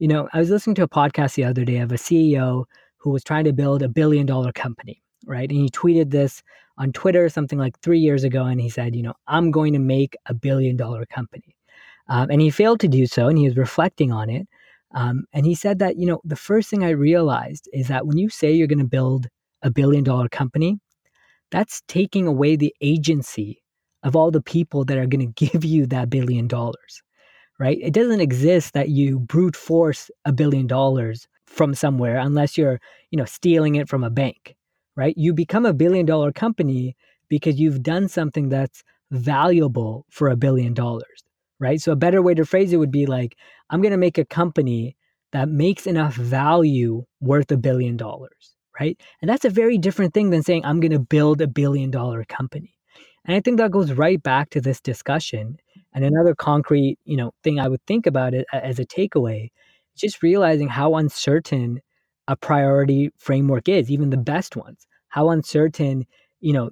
[0.00, 2.64] you know, I was listening to a podcast the other day of a CEO
[2.96, 5.48] who was trying to build a billion dollar company, right?
[5.48, 6.42] And he tweeted this
[6.78, 9.78] on Twitter something like three years ago, and he said, you know, I'm going to
[9.78, 11.56] make a billion dollar company.
[12.08, 14.46] Um, and he failed to do so, and he was reflecting on it.
[14.94, 18.18] Um, and he said that, you know, the first thing I realized is that when
[18.18, 19.26] you say you're going to build
[19.62, 20.78] a billion dollar company,
[21.50, 23.62] that's taking away the agency
[24.02, 27.02] of all the people that are going to give you that billion dollars,
[27.58, 27.78] right?
[27.80, 33.18] It doesn't exist that you brute force a billion dollars from somewhere unless you're, you
[33.18, 34.55] know, stealing it from a bank,
[34.96, 35.14] right?
[35.16, 36.96] You become a billion dollar company
[37.28, 41.24] because you've done something that's valuable for a billion dollars
[41.58, 41.80] right?
[41.80, 43.36] So a better way to phrase it would be like,
[43.70, 44.96] I'm going to make a company
[45.32, 49.00] that makes enough value worth a billion dollars, right?
[49.20, 52.24] And that's a very different thing than saying, I'm going to build a billion dollar
[52.24, 52.74] company.
[53.24, 55.58] And I think that goes right back to this discussion.
[55.92, 59.50] And another concrete, you know, thing I would think about it as a takeaway,
[59.96, 61.80] just realizing how uncertain
[62.28, 64.86] a priority framework is, even the best ones.
[65.08, 66.06] How uncertain,
[66.40, 66.70] you know,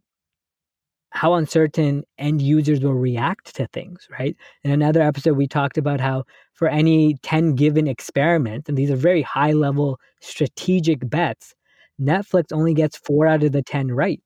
[1.11, 4.37] how uncertain end users will react to things, right?
[4.65, 8.97] In another episode, we talked about how for any 10 given experiment, and these are
[8.97, 11.55] very high level strategic bets,
[12.01, 14.23] Netflix only gets four out of the 10 right,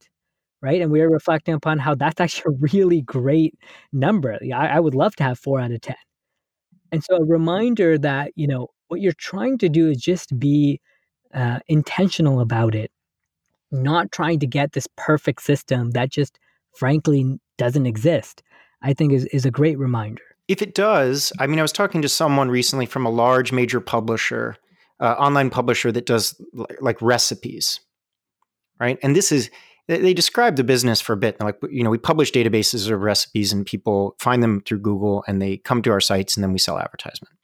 [0.63, 0.81] right?
[0.83, 3.55] And we are reflecting upon how that's actually a really great
[3.93, 4.39] number.
[4.55, 5.97] I, I would love to have four out of 10.
[6.93, 10.81] And so a reminder that, you know, what you're trying to do is just be
[11.35, 12.91] uh, intentional about it,
[13.71, 16.39] not trying to get this perfect system that just
[16.75, 18.43] frankly doesn't exist,
[18.83, 20.23] I think is, is a great reminder.
[20.47, 23.81] If it does, I mean, I was talking to someone recently from a large major
[23.81, 24.57] publisher,
[25.01, 26.41] uh, online publisher that does
[26.81, 27.81] like recipes,
[28.81, 28.99] right?
[29.03, 29.51] And this is,
[29.89, 31.41] they describe the business for a bit.
[31.41, 35.41] like, you know, we publish databases of recipes and people find them through Google and
[35.41, 37.35] they come to our sites and then we sell advertisement.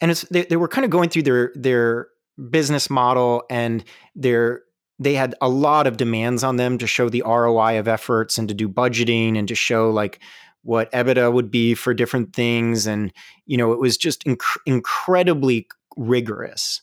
[0.00, 2.08] And it's, they, they were kind of going through their, their
[2.50, 3.84] business model and
[4.14, 4.62] their
[5.00, 8.46] they had a lot of demands on them to show the ROI of efforts and
[8.48, 10.20] to do budgeting and to show like
[10.62, 12.86] what EBITDA would be for different things.
[12.86, 13.10] And,
[13.46, 16.82] you know, it was just inc- incredibly rigorous.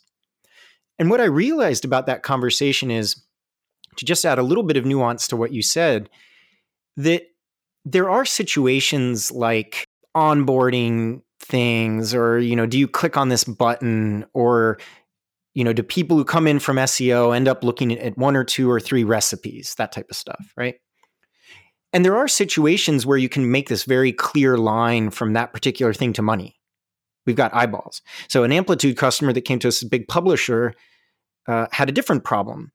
[0.97, 3.21] And what I realized about that conversation is
[3.97, 6.09] to just add a little bit of nuance to what you said,
[6.97, 7.23] that
[7.85, 14.25] there are situations like onboarding things or, you know, do you click on this button
[14.33, 14.77] or
[15.57, 18.43] you know, do people who come in from SEO end up looking at one or
[18.43, 20.75] two or three recipes, that type of stuff, right?
[21.91, 25.95] And there are situations where you can make this very clear line from that particular
[25.95, 26.59] thing to money.
[27.25, 28.03] We've got eyeballs.
[28.27, 30.75] So an amplitude customer that came to us, a big publisher,
[31.47, 32.71] uh, had a different problem.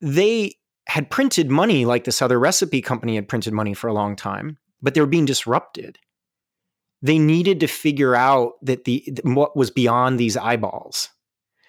[0.00, 0.54] They
[0.86, 4.58] had printed money like this other recipe company had printed money for a long time,
[4.80, 5.98] but they were being disrupted.
[7.04, 11.10] They needed to figure out that the what was beyond these eyeballs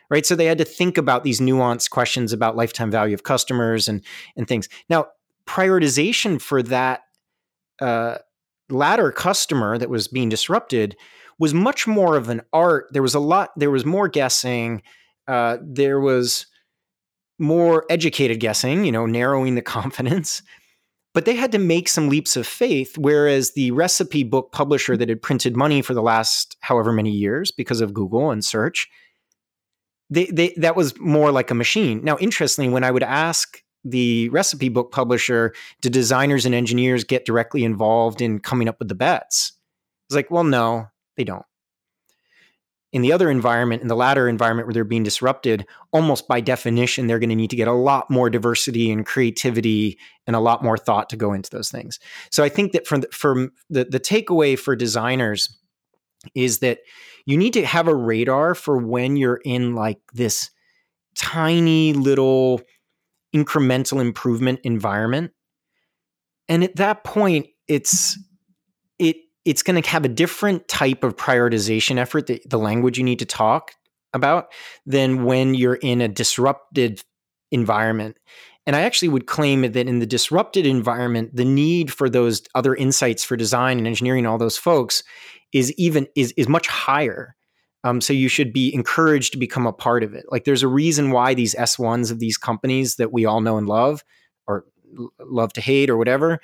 [0.10, 0.26] right?
[0.26, 4.02] So they had to think about these nuanced questions about lifetime value of customers and
[4.36, 4.70] and things.
[4.90, 5.08] Now,
[5.48, 7.02] prioritization for that
[7.82, 8.18] uh,
[8.70, 10.96] latter customer that was being disrupted
[11.38, 12.88] was much more of an art.
[12.92, 13.52] There was a lot.
[13.58, 14.82] There was more guessing.
[15.28, 16.46] Uh, there was
[17.40, 18.86] more educated guessing.
[18.86, 20.42] You know, narrowing the confidence.
[21.16, 25.08] But they had to make some leaps of faith, whereas the recipe book publisher that
[25.08, 28.90] had printed money for the last however many years because of Google and search,
[30.10, 32.04] they, they that was more like a machine.
[32.04, 37.26] Now, interestingly, when I would ask the recipe book publisher, do designers and engineers get
[37.26, 39.54] directly involved in coming up with the bets?
[40.10, 41.46] It's like, well, no, they don't.
[42.96, 47.08] In the other environment, in the latter environment where they're being disrupted, almost by definition,
[47.08, 50.64] they're going to need to get a lot more diversity and creativity and a lot
[50.64, 52.00] more thought to go into those things.
[52.32, 55.60] So I think that from the, from the, the takeaway for designers
[56.36, 56.80] is that
[57.26, 60.50] you need to have a radar for when you're in like this
[61.18, 62.62] tiny little
[63.36, 65.34] incremental improvement environment
[66.48, 68.35] and at that point it's it
[69.46, 73.20] it's going to have a different type of prioritization effort the, the language you need
[73.20, 73.72] to talk
[74.14, 74.52] about
[74.86, 77.04] than when you're in a disrupted
[77.52, 78.18] environment
[78.66, 82.74] and I actually would claim that in the disrupted environment, the need for those other
[82.74, 85.04] insights for design and engineering, all those folks,
[85.54, 87.36] is even is is much higher.
[87.84, 90.26] Um, so you should be encouraged to become a part of it.
[90.32, 93.68] Like there's a reason why these S1s of these companies that we all know and
[93.68, 94.04] love,
[94.48, 94.66] or
[95.20, 96.40] love to hate, or whatever,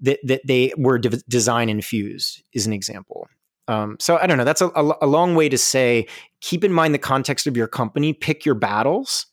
[0.00, 3.28] that that they were de- design infused is an example.
[3.68, 4.44] Um, so I don't know.
[4.44, 6.06] That's a, a, a long way to say.
[6.40, 8.12] Keep in mind the context of your company.
[8.12, 9.26] Pick your battles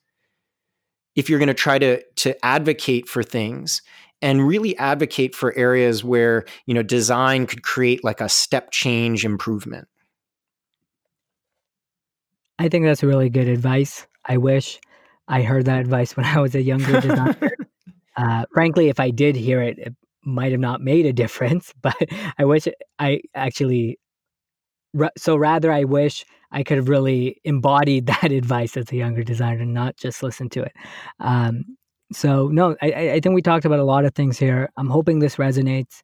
[1.18, 3.82] if you're going to try to to advocate for things
[4.22, 9.26] and really advocate for areas where you know design could create like a step change
[9.26, 9.88] improvement
[12.60, 14.80] i think that's really good advice i wish
[15.28, 17.52] i heard that advice when i was a younger designer
[18.16, 19.96] uh, frankly if i did hear it it
[20.28, 21.96] might have not made a difference but
[22.38, 22.68] i wish
[23.00, 23.98] i actually
[25.18, 29.62] so rather i wish I could have really embodied that advice as a younger designer
[29.62, 30.74] and not just listen to it.
[31.20, 31.78] Um,
[32.12, 34.70] so no, I, I think we talked about a lot of things here.
[34.78, 36.02] I'm hoping this resonates.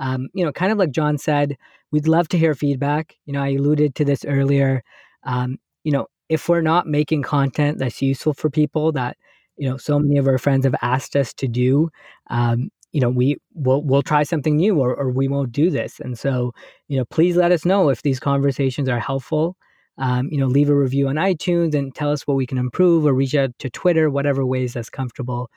[0.00, 1.56] Um, you know, kind of like John said,
[1.92, 3.14] we'd love to hear feedback.
[3.26, 4.82] You know, I alluded to this earlier.
[5.22, 9.16] Um, you know, if we're not making content that's useful for people that
[9.56, 11.88] you know so many of our friends have asked us to do
[12.30, 16.00] um, you know we will we'll try something new or, or we won't do this
[16.00, 16.52] and so
[16.88, 19.56] you know please let us know if these conversations are helpful
[19.98, 23.06] um, you know, leave a review on iTunes and tell us what we can improve
[23.06, 25.50] or reach out to Twitter, whatever ways that's comfortable.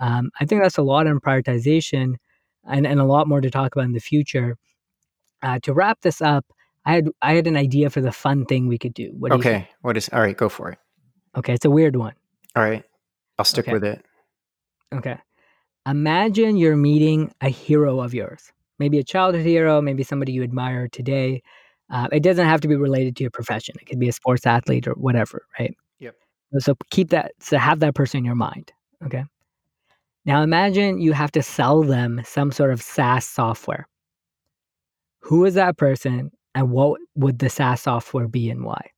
[0.00, 2.14] Um, I think that's a lot on prioritization
[2.64, 4.56] and, and a lot more to talk about in the future.
[5.42, 6.46] Uh, to wrap this up,
[6.84, 9.12] I had I had an idea for the fun thing we could do.
[9.18, 10.36] What okay, do what is all right?
[10.36, 10.78] Go for it.
[11.36, 12.14] Okay, it's a weird one.
[12.56, 12.84] All right,
[13.38, 13.72] I'll stick okay.
[13.72, 14.04] with it.
[14.92, 15.16] Okay,
[15.86, 20.88] imagine you're meeting a hero of yours, maybe a childhood hero, maybe somebody you admire
[20.88, 21.42] today.
[21.90, 23.74] Uh, it doesn't have to be related to your profession.
[23.80, 25.74] It could be a sports athlete or whatever, right?
[25.98, 26.14] Yep.
[26.58, 28.72] So keep that, so have that person in your mind.
[29.04, 29.24] Okay.
[30.24, 33.88] Now imagine you have to sell them some sort of SaaS software.
[35.20, 38.90] Who is that person and what would the SaaS software be and why?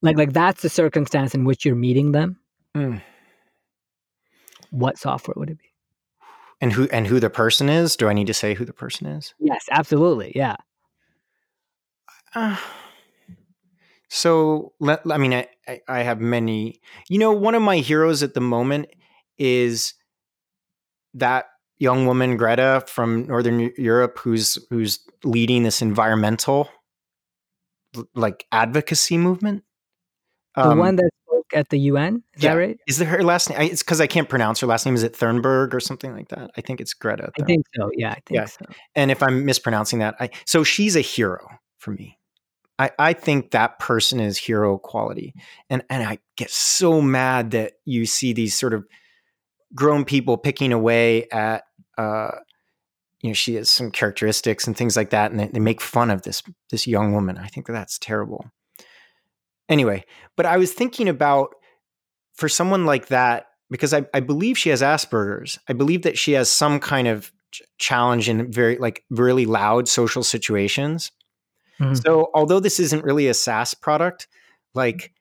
[0.00, 2.38] Like, like that's the circumstance in which you're meeting them.
[2.76, 3.00] Mm.
[4.70, 5.71] What software would it be?
[6.62, 7.96] And who and who the person is?
[7.96, 9.34] Do I need to say who the person is?
[9.40, 10.30] Yes, absolutely.
[10.36, 10.54] Yeah.
[12.36, 12.56] Uh,
[14.08, 15.48] so let, I mean, I,
[15.88, 16.80] I have many.
[17.08, 18.86] You know, one of my heroes at the moment
[19.38, 19.94] is
[21.14, 21.46] that
[21.78, 26.70] young woman Greta from Northern Europe, who's who's leading this environmental
[28.14, 29.64] like advocacy movement.
[30.54, 31.10] The um, one that
[31.52, 32.52] at the UN, is yeah.
[32.52, 32.78] that right?
[32.86, 33.60] Is there her last name?
[33.60, 34.94] It's because I can't pronounce her last name.
[34.94, 36.50] Is it Thunberg or something like that?
[36.56, 37.30] I think it's Greta.
[37.38, 37.90] I think so.
[37.94, 38.46] Yeah, I think yeah.
[38.46, 38.64] so.
[38.94, 41.46] And if I'm mispronouncing that, I so she's a hero
[41.78, 42.18] for me.
[42.78, 45.34] I, I think that person is hero quality.
[45.70, 48.86] And and I get so mad that you see these sort of
[49.74, 51.64] grown people picking away at
[51.98, 52.32] uh,
[53.22, 56.10] you know, she has some characteristics and things like that, and they, they make fun
[56.10, 57.38] of this this young woman.
[57.38, 58.50] I think that that's terrible.
[59.72, 60.04] Anyway,
[60.36, 61.54] but I was thinking about
[62.34, 65.58] for someone like that, because I, I believe she has Asperger's.
[65.68, 69.88] I believe that she has some kind of ch- challenge in very like really loud
[69.88, 71.10] social situations.
[71.80, 71.94] Mm-hmm.
[71.94, 74.28] So although this isn't really a SaaS product,
[74.74, 75.12] like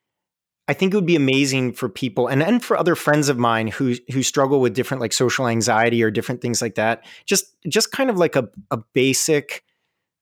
[0.67, 3.67] I think it would be amazing for people and, and for other friends of mine
[3.67, 7.03] who who struggle with different like social anxiety or different things like that.
[7.25, 9.63] Just just kind of like a, a basic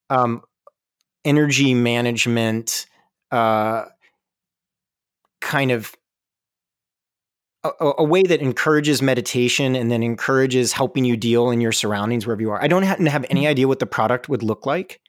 [0.10, 0.42] um,
[1.26, 2.86] energy management
[3.32, 3.86] uh,
[5.42, 5.96] kind of
[7.64, 12.26] a, a, way that encourages meditation and then encourages helping you deal in your surroundings
[12.26, 12.62] wherever you are.
[12.62, 13.50] I don't have, have any mm-hmm.
[13.50, 15.02] idea what the product would look like,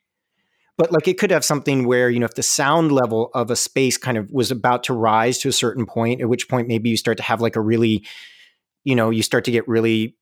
[0.76, 3.56] but like it could have something where, you know, if the sound level of a
[3.56, 6.90] space kind of was about to rise to a certain point, at which point maybe
[6.90, 8.04] you start to have like a really,
[8.82, 10.16] you know, you start to get really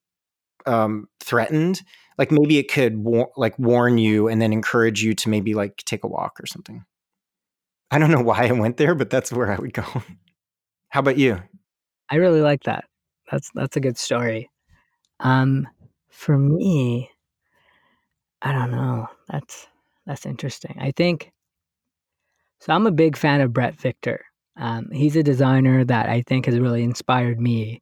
[0.67, 1.83] um, threatened.
[2.19, 5.77] Like maybe it could war- like warn you and then encourage you to maybe like
[5.79, 6.85] take a walk or something.
[7.91, 9.85] I don't know why I went there, but that's where I would go.
[10.91, 11.43] How about you?
[12.11, 12.85] I really like that.
[13.31, 14.51] That's that's a good story.
[15.21, 15.69] Um,
[16.11, 17.11] for me,
[18.43, 19.09] I don't know.
[19.29, 19.67] That's
[20.07, 20.77] that's interesting.
[20.81, 21.33] I think
[22.61, 22.73] so.
[22.73, 24.25] I'm a big fan of Bret Victor.
[24.57, 27.81] Um, he's a designer that I think has really inspired me.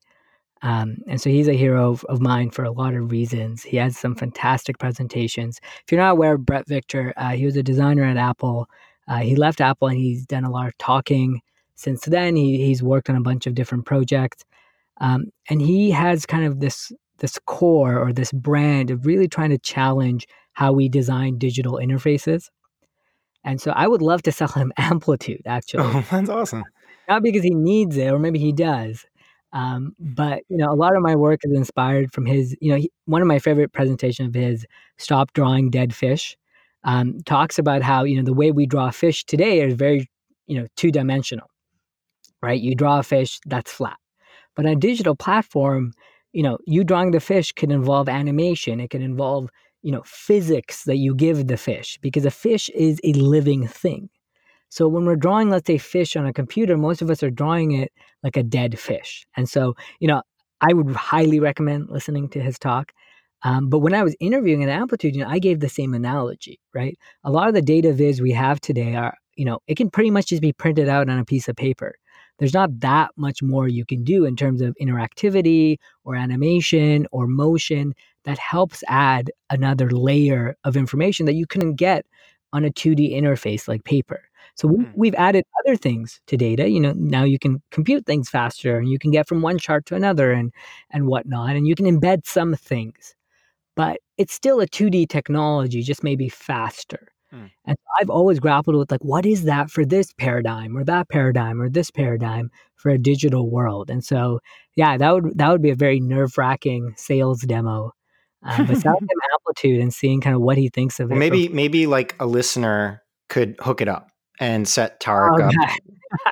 [0.62, 3.62] Um, and so he's a hero of, of, mine for a lot of reasons.
[3.62, 5.60] He has some fantastic presentations.
[5.62, 8.66] If you're not aware of Bret Victor, uh, he was a designer at Apple.
[9.08, 11.40] Uh, he left Apple and he's done a lot of talking
[11.74, 12.36] since then.
[12.36, 14.44] He, he's worked on a bunch of different projects.
[15.00, 19.50] Um, and he has kind of this this core or this brand of really trying
[19.50, 22.50] to challenge how we design digital interfaces.
[23.42, 25.84] And so I would love to sell him Amplitude, actually.
[25.84, 26.64] Oh, that's awesome.
[27.08, 29.06] Not because he needs it, or maybe he does.
[29.52, 32.56] Um, but you know, a lot of my work is inspired from his.
[32.60, 34.66] You know, he, one of my favorite presentations of his,
[34.98, 36.36] "Stop Drawing Dead Fish,"
[36.86, 40.08] um, talks about how you know the way we draw fish today is very
[40.48, 41.48] you know two dimensional
[42.42, 42.60] right?
[42.60, 43.96] You draw a fish that's flat.
[44.54, 45.92] But on a digital platform,
[46.32, 48.80] you know, you drawing the fish can involve animation.
[48.80, 49.48] It can involve,
[49.82, 54.08] you know, physics that you give the fish because a fish is a living thing.
[54.70, 57.72] So when we're drawing, let's say, fish on a computer, most of us are drawing
[57.72, 59.26] it like a dead fish.
[59.36, 60.22] And so, you know,
[60.60, 62.92] I would highly recommend listening to his talk.
[63.42, 66.58] Um, but when I was interviewing at Amplitude, you know, I gave the same analogy,
[66.74, 66.98] right?
[67.24, 70.10] A lot of the data viz we have today are, you know, it can pretty
[70.10, 71.94] much just be printed out on a piece of paper
[72.38, 77.26] there's not that much more you can do in terms of interactivity or animation or
[77.26, 82.04] motion that helps add another layer of information that you couldn't get
[82.52, 84.22] on a 2D interface like paper.
[84.54, 85.14] So hmm.
[85.16, 86.68] added other things to data.
[86.68, 89.84] You know, now you can compute things faster, and you can get from one chart
[89.86, 90.52] to another, and
[90.90, 93.14] and whatnot, and you can embed some things,
[93.76, 97.08] but it's still a 2D technology, just maybe faster.
[97.32, 97.50] Mm.
[97.66, 101.60] And I've always grappled with like, what is that for this paradigm or that paradigm
[101.60, 103.90] or this paradigm for a digital world?
[103.90, 104.40] And so,
[104.76, 107.92] yeah, that would that would be a very nerve wracking sales demo.
[108.44, 111.20] Uh, but sound him amplitude and seeing kind of what he thinks of well, it.
[111.20, 115.78] Maybe maybe like a listener could hook it up and set Tarek oh, up.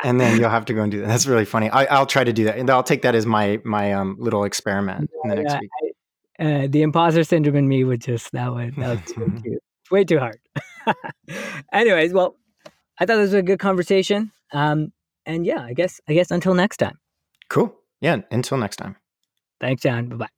[0.05, 1.09] and then you'll have to go and do that.
[1.09, 1.71] That's really funny.
[1.71, 4.45] I, will try to do that, and I'll take that as my my um, little
[4.45, 5.71] experiment yeah, in the next yeah, week.
[5.83, 5.91] I,
[6.39, 9.63] uh, the imposter syndrome in me would just that would that would too cute.
[9.91, 10.39] Way too hard.
[11.73, 12.37] Anyways, well,
[12.99, 14.33] I thought this was a good conversation.
[14.53, 14.93] Um,
[15.27, 16.99] and yeah, I guess I guess until next time.
[17.49, 17.75] Cool.
[18.01, 18.97] Yeah, until next time.
[19.61, 20.09] Thanks, John.
[20.09, 20.34] Bye bye.